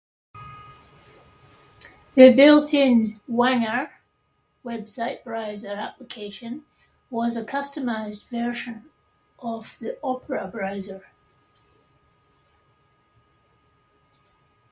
The 2.15 2.33
built-in 2.33 3.21
"Wagner" 3.27 4.01
web 4.63 4.87
browser 5.23 5.73
application 5.73 6.65
was 7.11 7.37
a 7.37 7.45
customized 7.45 8.25
version 8.29 8.85
of 9.37 9.77
the 9.77 9.99
Opera 10.01 10.47
browser. 10.47 11.05